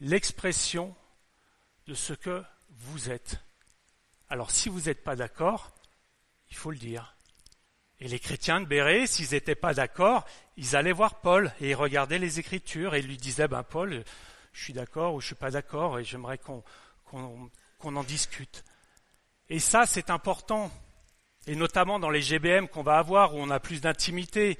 [0.00, 0.96] l'expression
[1.86, 3.40] de ce que vous êtes.
[4.30, 5.74] Alors si vous n'êtes pas d'accord,
[6.48, 7.14] il faut le dire.
[8.00, 10.24] Et les chrétiens de Béret, s'ils n'étaient pas d'accord,
[10.56, 14.02] ils allaient voir Paul et ils regardaient les Écritures et ils lui disaient, ben Paul,
[14.54, 16.64] je suis d'accord ou je suis pas d'accord et j'aimerais qu'on
[17.82, 18.64] en discute.
[19.50, 20.72] Et ça, c'est important.
[21.46, 24.58] Et notamment dans les GBM qu'on va avoir, où on a plus d'intimité,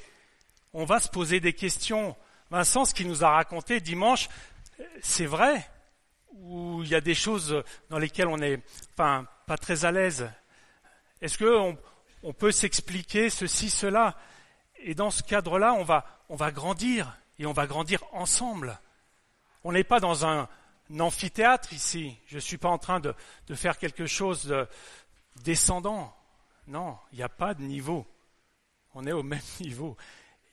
[0.74, 2.14] on va se poser des questions.
[2.50, 4.28] Vincent, ce qu'il nous a raconté dimanche,
[5.02, 5.68] c'est vrai,
[6.32, 8.60] ou il y a des choses dans lesquelles on n'est
[8.94, 10.30] enfin, pas très à l'aise.
[11.20, 11.76] Est-ce qu'on
[12.22, 14.16] on peut s'expliquer ceci, cela?
[14.78, 18.78] Et dans ce cadre-là, on va, on va grandir, et on va grandir ensemble.
[19.64, 20.48] On n'est pas dans un,
[20.98, 22.16] amphithéâtre ici.
[22.26, 23.14] Je ne suis pas en train de,
[23.46, 24.66] de faire quelque chose de
[25.44, 26.14] descendant.
[26.66, 28.06] Non, il n'y a pas de niveau.
[28.94, 29.96] On est au même niveau.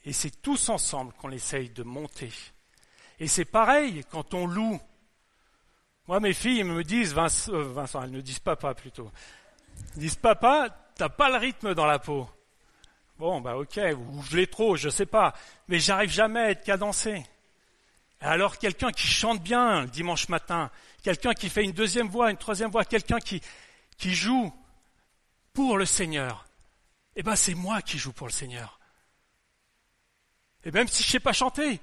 [0.05, 2.31] Et c'est tous ensemble qu'on essaye de monter.
[3.19, 4.79] Et c'est pareil quand on loue.
[6.07, 9.11] Moi, mes filles me disent, Vincent, euh, Vincent elles ne disent papa plutôt.
[9.93, 12.29] Elles disent papa, t'as pas le rythme dans la peau.
[13.17, 15.33] Bon, bah ok, ou je l'ai trop, je sais pas.
[15.67, 17.25] Mais j'arrive jamais à être cadencé.
[18.19, 20.69] Alors quelqu'un qui chante bien le dimanche matin,
[21.01, 23.41] quelqu'un qui fait une deuxième voix, une troisième voix, quelqu'un qui,
[23.97, 24.53] qui joue
[25.53, 26.45] pour le Seigneur,
[27.15, 28.79] eh ben c'est moi qui joue pour le Seigneur.
[30.65, 31.79] Et même si je ne sais pas chanter.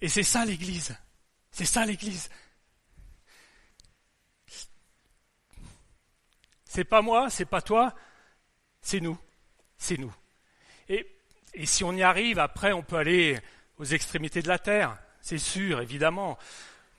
[0.00, 0.96] Et c'est ça l'Église.
[1.50, 2.30] C'est ça l'Église.
[6.64, 7.94] C'est pas moi, c'est pas toi,
[8.80, 9.18] c'est nous
[9.82, 10.14] c'est nous.
[10.88, 11.06] Et,
[11.64, 13.38] si on y arrive, après, on peut aller
[13.78, 16.38] aux extrémités de la terre, c'est sûr, évidemment.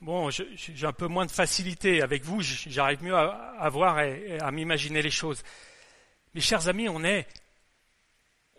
[0.04, 4.50] Bon, j'ai un peu moins de facilité avec vous, j'arrive mieux à, voir et à
[4.50, 5.42] m'imaginer les choses.
[6.34, 7.26] Mes chers amis, on est,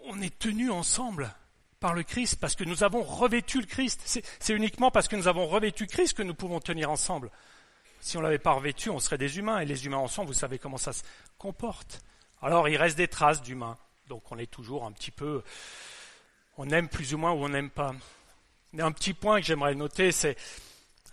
[0.06, 1.32] on est tenus ensemble
[1.80, 4.24] par le Christ parce que nous avons revêtu le Christ.
[4.40, 7.30] C'est uniquement parce que nous avons revêtu Christ que nous pouvons tenir ensemble.
[8.02, 10.34] Si on ne l'avait pas revêtu, on serait des humains, et les humains ensemble, vous
[10.34, 11.04] savez comment ça se
[11.38, 12.02] comporte.
[12.42, 13.78] Alors il reste des traces d'humains.
[14.08, 15.44] Donc on est toujours un petit peu,
[16.58, 17.94] on aime plus ou moins ou on n'aime pas.
[18.74, 20.36] Mais un petit point que j'aimerais noter, c'est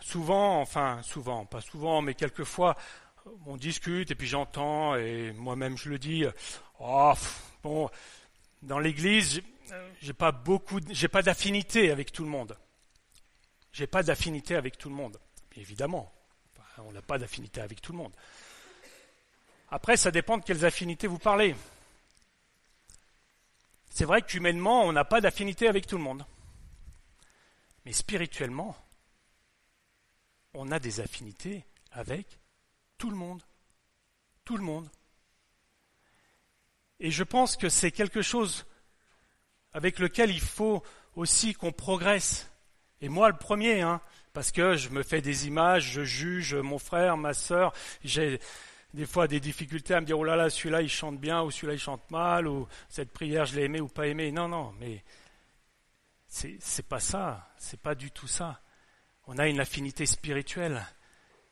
[0.03, 2.77] souvent, enfin souvent, pas souvent, mais quelquefois,
[3.47, 6.25] on discute et puis j'entends et moi-même je le dis.
[6.81, 7.15] Oh,
[7.63, 7.89] bon,
[8.63, 9.43] dans l'Église,
[10.01, 12.57] j'ai pas beaucoup, j'ai pas d'affinité avec tout le monde.
[13.73, 15.19] J'ai pas d'affinité avec tout le monde,
[15.57, 16.13] évidemment.
[16.79, 18.13] on n'a pas d'affinité avec tout le monde.
[19.71, 21.57] Après, ça dépend de quelles affinités vous parlez.
[23.89, 26.27] C'est vrai qu'humainement, on n'a pas d'affinité avec tout le monde.
[27.87, 28.77] Mais spirituellement,
[30.55, 32.39] on a des affinités avec
[32.99, 33.43] tout le monde.
[34.45, 34.89] Tout le monde.
[37.01, 38.67] Et je pense que c'est quelque chose
[39.73, 40.83] avec lequel il faut
[41.15, 42.51] aussi qu'on progresse.
[43.01, 44.01] Et moi, le premier, hein,
[44.33, 47.73] parce que je me fais des images, je juge mon frère, ma sœur,
[48.05, 48.41] j'ai
[48.95, 51.51] des fois des difficultés à me dire oh là là celui-là il chante bien ou
[51.51, 54.31] celui-là il chante mal ou cette prière je l'ai aimée ou pas aimée.
[54.33, 55.03] Non non, mais
[56.29, 58.61] c'est c'est pas ça, c'est pas du tout ça.
[59.27, 60.85] On a une affinité spirituelle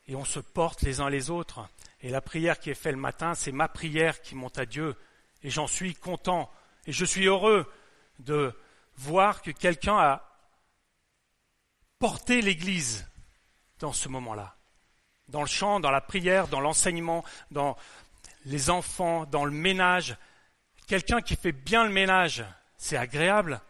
[0.07, 1.69] et on se porte les uns les autres.
[2.01, 4.97] Et la prière qui est faite le matin, c'est ma prière qui monte à Dieu
[5.43, 6.51] et j'en suis content
[6.87, 7.71] et je suis heureux
[8.19, 8.55] de
[8.97, 10.27] voir que quelqu'un a
[11.99, 13.07] porté l'Église
[13.79, 14.57] dans ce moment-là
[15.31, 17.77] dans le chant, dans la prière, dans l'enseignement, dans
[18.45, 20.17] les enfants, dans le ménage.
[20.87, 22.45] Quelqu'un qui fait bien le ménage,
[22.77, 23.61] c'est agréable.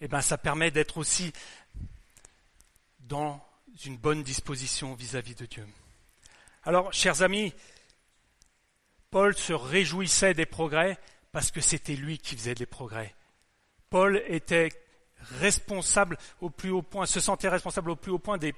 [0.00, 1.32] Eh bien, ça permet d'être aussi
[3.10, 3.44] dans
[3.84, 5.66] une bonne disposition vis-à-vis de Dieu.
[6.62, 7.52] Alors, chers amis,
[9.10, 10.96] Paul se réjouissait des progrès
[11.32, 13.14] parce que c'était lui qui faisait des progrès.
[13.90, 14.68] Paul était
[15.40, 18.54] responsable au plus haut point, se sentait responsable au plus haut point des,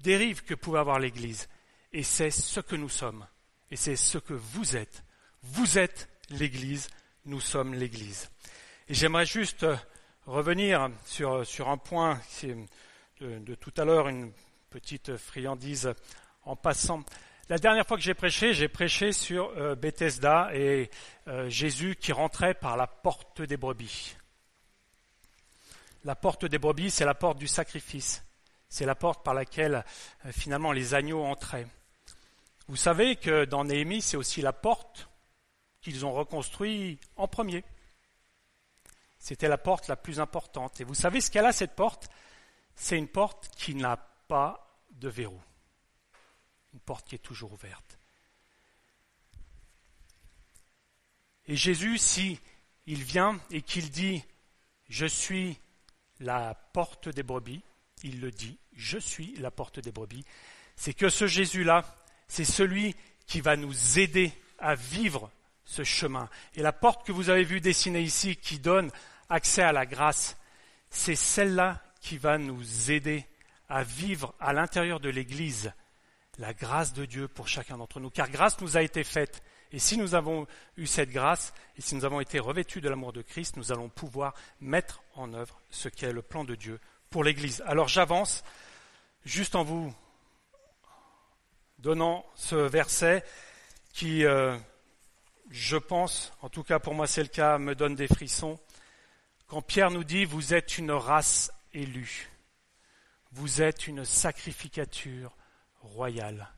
[0.00, 1.48] dérive que pouvait avoir l'Église.
[1.92, 3.26] Et c'est ce que nous sommes.
[3.70, 5.04] et c'est ce que vous êtes.
[5.42, 6.88] Vous êtes l'Église,
[7.24, 8.30] nous sommes l'Église.
[8.88, 9.64] Et j'aimerais juste
[10.26, 12.20] revenir sur, sur un point
[13.22, 14.32] de, tout à l'heure, une
[14.70, 15.92] petite friandise
[16.44, 17.04] en passant.
[17.48, 20.90] La dernière fois que j'ai prêché, j'ai prêché sur euh, Bethesda et
[21.28, 24.16] euh, Jésus qui rentrait par la porte des brebis.
[26.04, 28.24] La porte des brebis, c'est la porte du sacrifice.
[28.68, 29.84] C'est la porte par laquelle
[30.24, 31.66] euh, finalement les agneaux entraient.
[32.68, 35.08] Vous savez que dans Néhémie, c'est aussi la porte
[35.80, 37.64] qu'ils ont reconstruite en premier.
[39.18, 40.80] C'était la porte la plus importante.
[40.80, 42.08] Et vous savez ce qu'elle a, cette porte?
[42.74, 45.40] C'est une porte qui n'a pas de verrou
[46.72, 47.98] une porte qui est toujours ouverte.
[51.46, 52.40] Et Jésus, si
[52.86, 54.24] il vient et qu'il dit
[54.88, 55.58] Je suis
[56.20, 57.62] la porte des brebis,
[58.04, 60.24] il le dit, je suis la porte des brebis,
[60.76, 61.84] c'est que ce Jésus-là,
[62.28, 62.94] c'est celui
[63.26, 65.30] qui va nous aider à vivre
[65.64, 66.28] ce chemin.
[66.54, 68.90] Et la porte que vous avez vue dessinée ici, qui donne
[69.28, 70.36] accès à la grâce,
[70.90, 73.24] c'est celle-là qui va nous aider
[73.68, 75.72] à vivre à l'intérieur de l'Église
[76.38, 79.42] la grâce de Dieu pour chacun d'entre nous, car grâce nous a été faite.
[79.70, 83.12] Et si nous avons eu cette grâce, et si nous avons été revêtus de l'amour
[83.12, 87.24] de Christ, nous allons pouvoir mettre en œuvre ce qu'est le plan de Dieu pour
[87.24, 87.62] l'Église.
[87.66, 88.42] Alors j'avance
[89.24, 89.94] juste en vous
[91.78, 93.24] donnant ce verset
[93.92, 94.56] qui, euh,
[95.50, 98.58] je pense, en tout cas pour moi c'est le cas, me donne des frissons.
[99.46, 102.30] Quand Pierre nous dit, vous êtes une race élue,
[103.32, 105.34] vous êtes une sacrificature,
[105.80, 106.48] royal.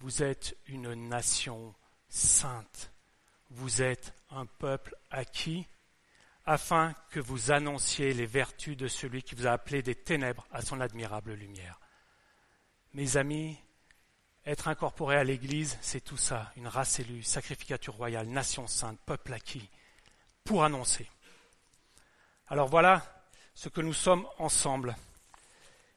[0.00, 1.74] Vous êtes une nation
[2.08, 2.92] sainte.
[3.50, 5.66] Vous êtes un peuple acquis
[6.46, 10.62] afin que vous annonciez les vertus de celui qui vous a appelé des ténèbres à
[10.62, 11.80] son admirable lumière.
[12.92, 13.58] Mes amis,
[14.46, 19.32] être incorporé à l'Église, c'est tout ça, une race élue, sacrificature royale, nation sainte, peuple
[19.32, 19.68] acquis,
[20.44, 21.08] pour annoncer.
[22.48, 23.23] Alors voilà
[23.54, 24.96] ce que nous sommes ensemble.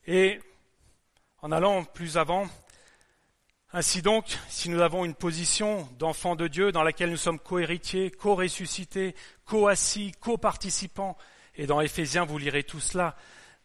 [0.05, 0.39] Et
[1.41, 2.47] en allant plus avant,
[3.73, 8.11] ainsi donc, si nous avons une position d'enfant de Dieu dans laquelle nous sommes co-héritiers,
[8.11, 9.13] co-ressuscités,
[9.45, 11.17] co-assis, co-participants,
[11.55, 13.15] et dans Éphésiens, vous lirez tout cela,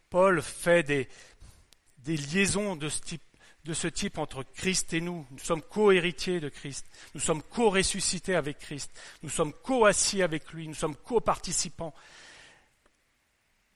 [0.09, 1.07] Paul fait des,
[2.05, 3.23] liaisons de ce, type,
[3.63, 5.25] de ce type entre Christ et nous.
[5.31, 10.67] Nous sommes co-héritiers de Christ, nous sommes co-ressuscités avec Christ, nous sommes co-assis avec lui,
[10.67, 11.93] nous sommes co-participants.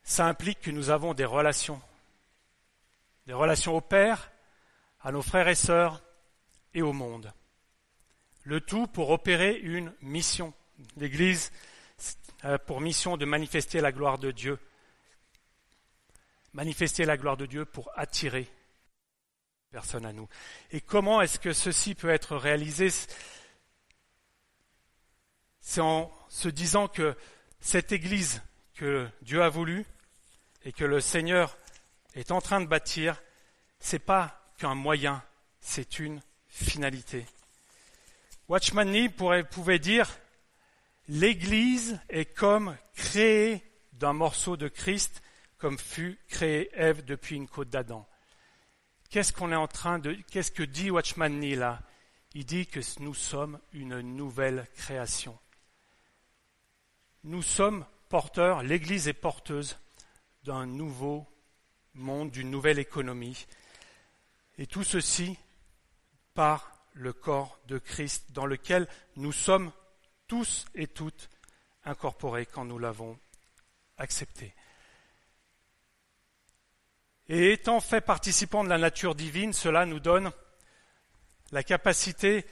[0.08, 1.82] Ça implique que nous avons des relations
[3.26, 4.32] des relations au Père,
[5.02, 6.02] à nos frères et sœurs
[6.74, 7.34] et au monde.
[8.43, 10.54] Le tout pour opérer une mission.
[10.96, 11.52] L'Église
[12.41, 14.58] a pour mission de manifester la gloire de Dieu.
[16.54, 18.50] Manifester la gloire de Dieu pour attirer
[19.72, 20.30] personne à nous.
[20.72, 22.88] Et comment est-ce que ceci peut être réalisé?
[25.60, 27.13] C'est en se disant que
[27.60, 28.41] cette Église
[28.74, 29.86] que Dieu a voulu
[30.68, 31.58] et que le Seigneur
[32.14, 33.24] est en train de bâtir,
[33.80, 35.24] c'est pas qu'un moyen,
[35.62, 37.26] c'est une finalité.
[38.50, 40.10] Watchman Nee pouvait dire
[41.08, 45.22] L'Église est comme créée d'un morceau de Christ,
[45.58, 48.06] comme fut créée Ève depuis une côte d'Adam.
[49.10, 50.18] Qu'est-ce qu'on est en train de.
[50.30, 51.82] Qu'est-ce que dit Watchman Nee là?
[52.34, 55.40] Il dit que nous sommes une nouvelle création.
[57.24, 59.78] Nous sommes porteurs, l'Église est porteuse
[60.48, 61.28] d'un nouveau
[61.94, 63.46] monde, d'une nouvelle économie.
[64.58, 65.38] Et tout ceci
[66.34, 69.74] par le corps de Christ dans lequel nous sommes
[70.28, 71.30] tous et toutes
[71.84, 73.20] incorporés quand nous l'avons
[73.98, 74.56] accepté.
[77.28, 80.32] Et étant fait participants de la nature divine, cela nous donne
[81.52, 82.46] la capacité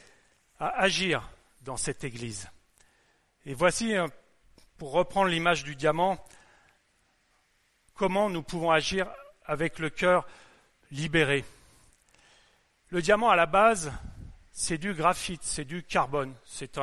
[0.59, 1.29] à agir
[1.61, 2.49] dans cette Église.
[3.45, 3.93] Et voici,
[4.77, 6.21] pour reprendre l'image du diamant,
[7.95, 9.07] comment nous pouvons agir
[9.45, 10.27] avec le cœur
[10.91, 11.43] libéré.
[12.89, 13.91] Le diamant, à la base,
[14.51, 16.77] c'est du graphite, c'est du carbone, c'est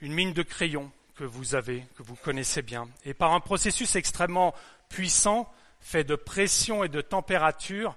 [0.00, 2.88] une mine de crayon que vous avez, que vous connaissez bien.
[3.04, 4.54] Et par un processus extrêmement
[4.88, 7.96] puissant, fait de pression et de température,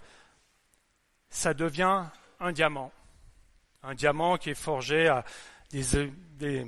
[1.29, 2.03] ça devient
[2.39, 2.91] un diamant.
[3.83, 5.25] Un diamant qui est forgé à
[5.71, 6.65] des,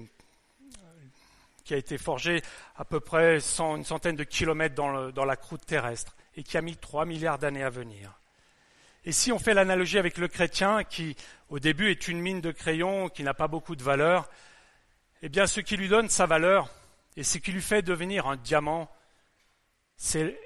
[1.72, 2.42] qui a été forgé
[2.76, 6.76] à peu près une centaine de kilomètres dans la croûte terrestre et qui a mis
[6.76, 8.20] trois milliards d'années à venir.
[9.06, 11.16] Et si on fait l'analogie avec le chrétien, qui
[11.48, 14.30] au début est une mine de crayon, qui n'a pas beaucoup de valeur,
[15.22, 16.70] eh bien ce qui lui donne sa valeur
[17.16, 18.92] et ce qui lui fait devenir un diamant,
[19.96, 20.38] c'est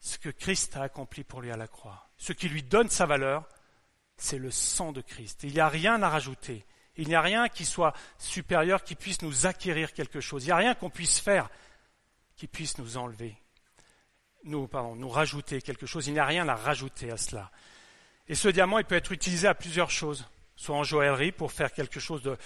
[0.00, 2.08] ce que Christ a accompli pour lui à la croix.
[2.16, 3.48] Ce qui lui donne sa valeur,
[4.16, 5.44] c'est le sang de Christ.
[5.44, 6.66] Il n'y a rien à rajouter.
[6.96, 10.44] Il n'y a rien qui soit supérieur, qui puisse nous acquérir quelque chose.
[10.44, 11.48] Il n'y a rien qu'on puisse faire
[12.36, 13.36] qui puisse nous enlever,
[14.44, 16.06] nous, pardon, nous rajouter quelque chose.
[16.06, 17.50] Il n'y a rien à rajouter à cela.
[18.26, 20.26] Et ce diamant, il peut être utilisé à plusieurs choses,
[20.56, 22.36] soit en joaillerie pour faire quelque chose de,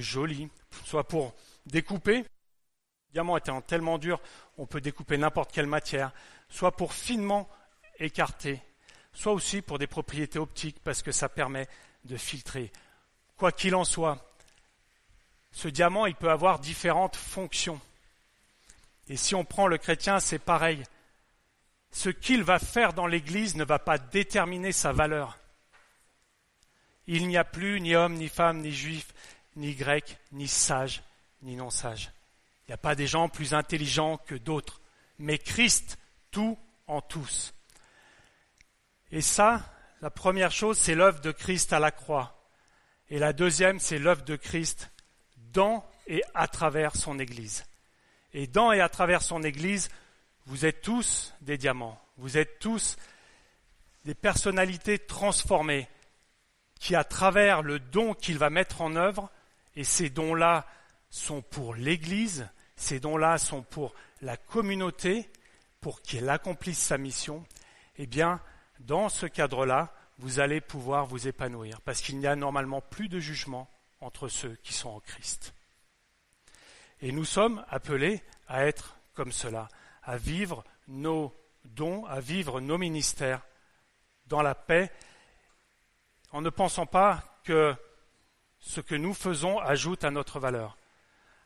[0.00, 0.48] joli,
[0.84, 1.34] soit pour
[1.66, 2.18] découper.
[2.18, 4.20] Le diamant étant tellement dur,
[4.56, 6.12] on peut découper n'importe quelle matière,
[6.48, 7.48] soit pour finement
[7.98, 8.62] écarter,
[9.12, 11.68] soit aussi pour des propriétés optiques parce que ça permet
[12.04, 12.72] de filtrer.
[13.40, 14.18] Quoi qu'il en soit,
[15.50, 17.80] ce diamant, il peut avoir différentes fonctions.
[19.08, 20.82] Et si on prend le chrétien, c'est pareil.
[21.90, 25.38] Ce qu'il va faire dans l'Église ne va pas déterminer sa valeur.
[27.06, 29.06] Il n'y a plus ni homme, ni femme, ni juif,
[29.56, 31.02] ni grec, ni sage,
[31.40, 32.10] ni non sage.
[32.66, 34.82] Il n'y a pas des gens plus intelligents que d'autres,
[35.18, 35.96] mais Christ,
[36.30, 37.54] tout en tous.
[39.10, 39.64] Et ça,
[40.02, 42.36] la première chose, c'est l'œuvre de Christ à la croix.
[43.10, 44.90] Et la deuxième, c'est l'œuvre de Christ
[45.52, 47.64] dans et à travers son Église.
[48.32, 49.90] Et dans et à travers son Église,
[50.46, 52.00] vous êtes tous des diamants.
[52.18, 52.96] Vous êtes tous
[54.04, 55.88] des personnalités transformées
[56.78, 59.30] qui, à travers le don qu'il va mettre en œuvre,
[59.74, 60.66] et ces dons-là
[61.10, 63.92] sont pour l'Église, ces dons-là sont pour
[64.22, 65.28] la communauté,
[65.80, 67.44] pour qu'elle accomplisse sa mission,
[67.96, 68.40] eh bien,
[68.80, 73.18] dans ce cadre-là, vous allez pouvoir vous épanouir, parce qu'il n'y a normalement plus de
[73.18, 73.68] jugement
[74.00, 75.54] entre ceux qui sont en Christ.
[77.00, 79.68] Et nous sommes appelés à être comme cela,
[80.02, 83.40] à vivre nos dons, à vivre nos ministères
[84.26, 84.92] dans la paix,
[86.32, 87.74] en ne pensant pas que
[88.60, 90.76] ce que nous faisons ajoute à notre valeur.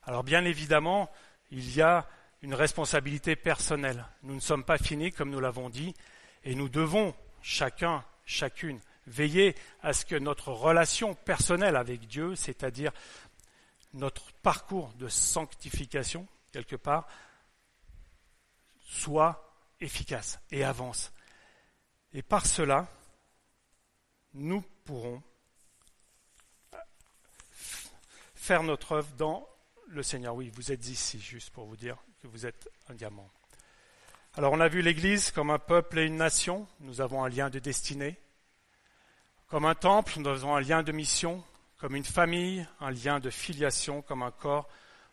[0.03, 1.11] Alors bien évidemment,
[1.53, 2.09] il y a
[2.43, 4.05] une responsabilité personnelle.
[4.25, 5.95] Nous ne sommes pas finis, comme nous l'avons dit,
[6.43, 12.93] et nous devons, chacun, chacune, veiller à ce que notre relation personnelle avec Dieu, c'est-à-dire
[13.93, 17.07] notre parcours de sanctification, quelque part,
[18.81, 21.12] soit efficace et avance.
[22.12, 22.89] Et par cela,
[24.33, 25.22] nous pourrons
[28.35, 29.49] faire notre œuvre dans
[29.89, 30.35] le Seigneur.
[30.35, 33.31] Oui, vous êtes ici, juste pour vous dire que vous êtes un diamant.
[34.37, 37.51] Alors on a vu l'Église comme un peuple et une nation, nous avons un lien
[37.51, 38.16] de destinée.
[39.47, 41.45] Comme un temple, nous avons un lien de mission
[41.78, 44.68] comme une famille, un lien de filiation, comme un corps,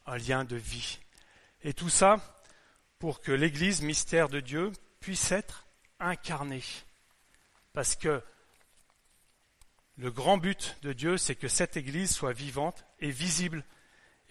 [0.08, 0.98] un lien de vie.
[1.62, 2.18] Et tout ça
[2.98, 5.68] pour que l'Église, mystère de Dieu, puisse être
[6.00, 6.64] incarnée.
[7.74, 8.24] Parce que
[9.98, 13.64] le grand but de Dieu, c'est que cette Église soit vivante et visible.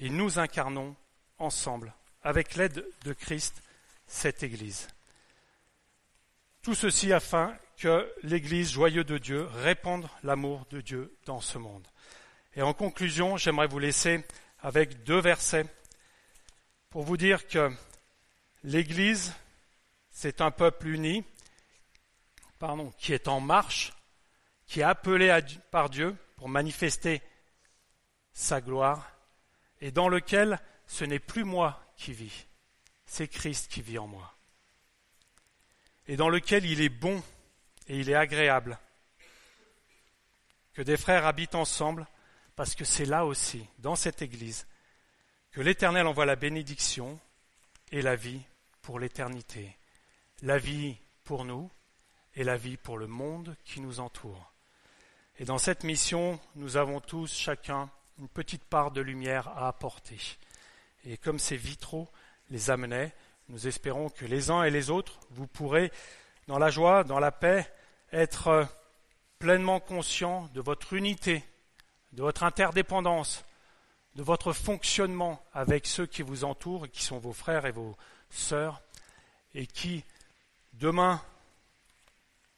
[0.00, 0.96] Et nous incarnons
[1.38, 3.62] ensemble, avec l'aide de Christ,
[4.10, 4.88] cette Église.
[6.62, 11.86] Tout ceci afin que l'Église, joyeuse de Dieu, répande l'amour de Dieu dans ce monde.
[12.54, 14.22] Et en conclusion, j'aimerais vous laisser
[14.58, 15.64] avec deux versets
[16.90, 17.70] pour vous dire que
[18.64, 19.32] l'Église,
[20.10, 21.24] c'est un peuple uni,
[22.58, 23.92] pardon, qui est en marche,
[24.66, 25.34] qui est appelé
[25.70, 27.22] par Dieu pour manifester
[28.32, 29.12] sa gloire,
[29.80, 30.58] et dans lequel
[30.88, 32.46] ce n'est plus moi qui vis,
[33.10, 34.32] c'est Christ qui vit en moi,
[36.06, 37.20] et dans lequel il est bon
[37.88, 38.78] et il est agréable
[40.74, 42.06] que des frères habitent ensemble
[42.54, 44.64] parce que c'est là aussi, dans cette Église,
[45.50, 47.18] que l'Éternel envoie la bénédiction
[47.90, 48.40] et la vie
[48.80, 49.76] pour l'éternité.
[50.42, 51.68] La vie pour nous
[52.36, 54.52] et la vie pour le monde qui nous entoure.
[55.40, 57.90] Et dans cette mission, nous avons tous, chacun,
[58.20, 60.20] une petite part de lumière à apporter.
[61.04, 62.08] Et comme ces vitraux
[62.50, 63.14] les amenaient,
[63.48, 65.90] nous espérons que les uns et les autres, vous pourrez,
[66.46, 67.66] dans la joie, dans la paix,
[68.12, 68.66] être
[69.38, 71.44] pleinement conscients de votre unité
[72.12, 73.44] de votre interdépendance,
[74.16, 77.96] de votre fonctionnement avec ceux qui vous entourent, qui sont vos frères et vos
[78.30, 78.80] sœurs,
[79.54, 80.04] et qui,
[80.74, 81.22] demain,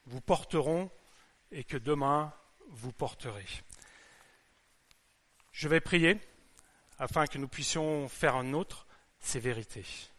[0.07, 0.91] vous porteront
[1.51, 2.33] et que demain,
[2.69, 3.47] vous porterez.
[5.53, 6.19] Je vais prier
[6.99, 8.82] afin que nous puissions faire un autre
[9.23, 10.11] ces.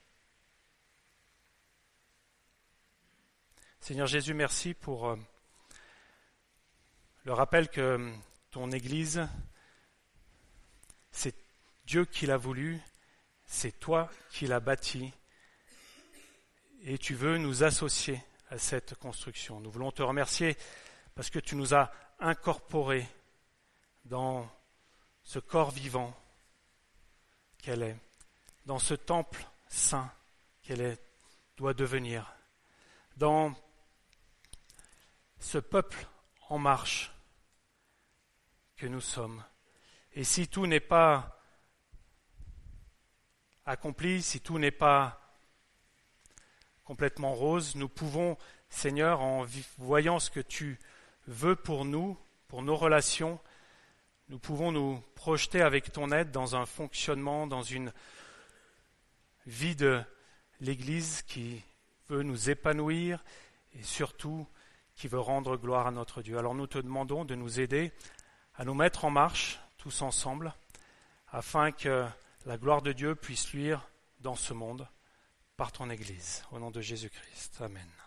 [3.79, 5.15] Seigneur Jésus, merci pour euh,
[7.25, 8.11] le rappel que
[8.49, 9.27] ton Église,
[11.11, 11.35] c'est
[11.85, 12.81] Dieu qui l'a voulu,
[13.45, 15.13] c'est toi qui l'as bâti,
[16.85, 19.59] et tu veux nous associer à cette construction.
[19.59, 20.57] Nous voulons te remercier
[21.13, 23.07] parce que tu nous as incorporés
[24.05, 24.49] dans
[25.23, 26.17] ce corps vivant
[27.61, 27.97] qu'elle est,
[28.65, 30.11] dans ce temple saint
[30.61, 30.97] qu'elle
[31.57, 32.33] doit devenir,
[33.17, 33.53] dans
[35.39, 36.07] ce peuple
[36.49, 37.11] en marche
[38.77, 39.43] que nous sommes.
[40.13, 41.41] Et si tout n'est pas
[43.65, 45.19] accompli, si tout n'est pas
[46.83, 48.37] complètement rose, nous pouvons,
[48.69, 49.45] Seigneur, en
[49.77, 50.79] voyant ce que tu
[51.27, 53.39] veux pour nous, pour nos relations,
[54.29, 57.93] nous pouvons nous projeter avec ton aide dans un fonctionnement, dans une
[59.45, 60.01] vie de
[60.59, 61.63] l'Église qui
[62.09, 63.23] veut nous épanouir
[63.73, 64.47] et surtout
[64.95, 66.37] qui veut rendre gloire à notre Dieu.
[66.37, 67.91] Alors nous te demandons de nous aider
[68.55, 70.53] à nous mettre en marche tous ensemble
[71.31, 72.05] afin que
[72.45, 73.87] la gloire de Dieu puisse luire
[74.19, 74.87] dans ce monde
[75.57, 76.43] par ton Église.
[76.51, 77.61] Au nom de Jésus-Christ.
[77.61, 78.02] Amen.